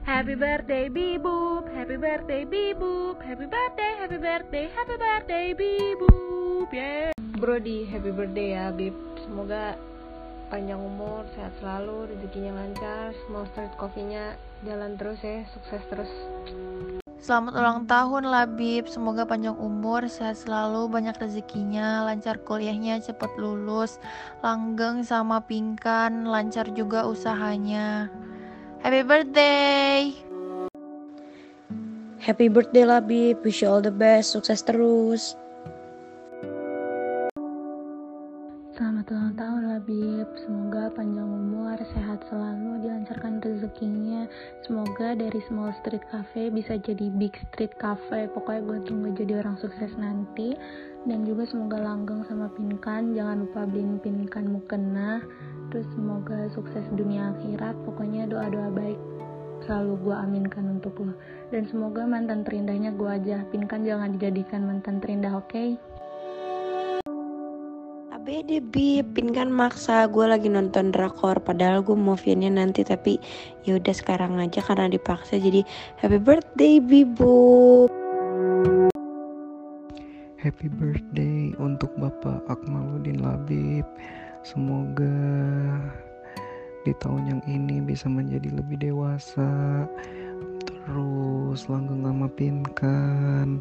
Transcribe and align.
Happy 0.00 0.32
birthday 0.32 0.88
Bibub, 0.88 1.68
happy 1.76 2.00
birthday 2.00 2.48
Bibub, 2.48 3.20
happy 3.20 3.44
birthday, 3.44 3.92
happy 4.00 4.16
birthday, 4.16 4.66
happy 4.72 4.96
birthday 4.96 5.46
Bibub. 5.52 6.72
Yeah. 6.72 7.12
Brody, 7.36 7.84
happy 7.84 8.08
birthday 8.08 8.56
ya 8.56 8.72
Bib. 8.72 8.96
Semoga 9.20 9.76
panjang 10.48 10.80
umur, 10.80 11.28
sehat 11.36 11.52
selalu, 11.60 12.16
rezekinya 12.16 12.56
lancar, 12.56 13.12
semua 13.12 13.44
street 13.52 13.76
coffee-nya 13.76 14.40
jalan 14.64 14.96
terus 14.96 15.20
ya, 15.20 15.44
sukses 15.52 15.84
terus. 15.92 16.08
Selamat 17.20 17.52
ulang 17.60 17.84
tahun 17.84 18.32
Labib, 18.32 18.88
semoga 18.88 19.28
panjang 19.28 19.52
umur, 19.60 20.08
sehat 20.08 20.40
selalu, 20.40 20.88
banyak 20.88 21.12
rezekinya, 21.20 22.08
lancar 22.08 22.40
kuliahnya, 22.40 23.04
cepet 23.04 23.36
lulus, 23.36 24.00
langgeng 24.40 25.04
sama 25.04 25.44
pingkan, 25.44 26.24
lancar 26.24 26.72
juga 26.72 27.04
usahanya. 27.04 28.08
Happy 28.80 29.04
birthday! 29.04 30.16
Happy 32.16 32.48
birthday 32.48 32.88
Labib, 32.88 33.44
wish 33.44 33.60
you 33.60 33.68
all 33.68 33.84
the 33.84 33.92
best, 33.92 34.32
sukses 34.32 34.64
terus. 34.64 35.36
Selamat 38.72 39.04
ulang 39.12 39.36
tahun 39.36 39.62
Labib, 39.68 40.28
semoga 40.40 40.88
panjang 40.96 41.28
umur, 41.28 41.76
sehat 41.92 42.24
selalu, 42.32 42.80
dilancarkan 42.80 43.44
rezekinya. 43.44 44.24
Semoga 44.64 45.12
dari 45.12 45.44
small 45.44 45.76
street 45.84 46.08
cafe 46.08 46.48
bisa 46.48 46.80
jadi 46.80 47.12
big 47.20 47.36
street 47.52 47.76
cafe. 47.76 48.32
Pokoknya 48.32 48.64
gue 48.64 48.78
tunggu 48.88 49.12
jadi 49.12 49.44
orang 49.44 49.60
sukses 49.60 49.92
nanti. 50.00 50.56
Dan 51.10 51.26
juga 51.26 51.42
semoga 51.42 51.82
langgeng 51.82 52.22
sama 52.30 52.46
pinkan, 52.54 53.18
jangan 53.18 53.42
lupa 53.42 53.66
beliin 53.66 53.98
pinkan 53.98 54.46
mukena. 54.46 55.18
Terus 55.74 55.90
semoga 55.90 56.46
sukses 56.54 56.86
dunia 56.94 57.34
akhirat. 57.34 57.74
Pokoknya 57.82 58.30
doa-doa 58.30 58.70
baik 58.70 59.00
selalu 59.66 60.06
gue 60.06 60.14
aminkan 60.14 60.70
untuk 60.78 60.94
lo. 61.02 61.10
Dan 61.50 61.66
semoga 61.66 62.06
mantan 62.06 62.46
terindahnya 62.46 62.94
gue 62.94 63.10
aja. 63.10 63.42
Pinkan 63.50 63.82
jangan 63.82 64.14
dijadikan 64.14 64.62
mantan 64.62 65.02
terindah, 65.02 65.34
oke? 65.34 65.50
Okay? 65.50 65.74
beda 68.20 68.60
bib 68.68 69.16
pin 69.16 69.32
kan 69.32 69.48
maksa 69.48 70.04
gue 70.04 70.22
lagi 70.28 70.52
nonton 70.52 70.92
drakor 70.92 71.40
padahal 71.40 71.80
gue 71.80 71.96
mau 71.96 72.20
nya 72.20 72.52
nanti 72.52 72.84
tapi 72.84 73.16
ya 73.64 73.80
udah 73.80 73.96
sekarang 73.96 74.36
aja 74.36 74.60
karena 74.60 74.92
dipaksa 74.92 75.40
jadi 75.40 75.64
happy 75.98 76.20
birthday 76.20 76.78
bibu 76.84 77.88
happy 80.40 80.72
birthday 80.72 81.52
untuk 81.60 81.92
bapak 82.00 82.40
Akmaluddin 82.48 83.20
Labib. 83.20 83.84
Semoga 84.40 85.12
di 86.88 86.96
tahun 86.96 87.28
yang 87.28 87.42
ini 87.44 87.84
bisa 87.84 88.08
menjadi 88.08 88.48
lebih 88.48 88.80
dewasa. 88.80 89.84
Terus 90.64 91.68
langgeng 91.68 92.08
sama 92.08 92.24
pinkan. 92.32 93.60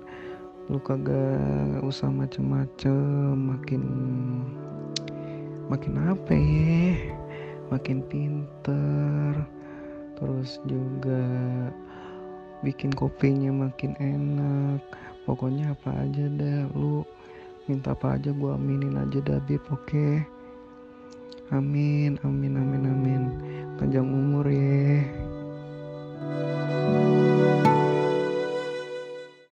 Lu 0.72 0.80
kagak 0.80 1.84
usah 1.84 2.08
macem-macem. 2.08 3.36
Makin 3.36 3.84
makin 5.68 5.94
apa 6.00 6.32
ya? 6.32 6.96
Makin 7.76 8.08
pinter. 8.08 9.36
Terus 10.16 10.64
juga 10.64 11.28
bikin 12.64 12.96
kopinya 12.96 13.68
makin 13.68 14.00
enak 14.00 14.80
pokoknya 15.25 15.73
apa 15.73 16.06
aja 16.06 16.25
dah 16.30 16.70
lu 16.78 17.02
minta 17.66 17.98
apa 17.98 18.16
aja 18.20 18.30
gua 18.36 18.56
aminin 18.56 18.95
aja 19.00 19.20
dah 19.23 19.39
bib 19.44 19.64
oke? 19.73 19.88
Okay? 19.89 20.22
amin 21.50 22.22
amin 22.22 22.53
amin 22.61 22.84
amin. 22.86 23.23
Panjang 23.81 24.06
umur 24.06 24.45
ya 24.45 24.69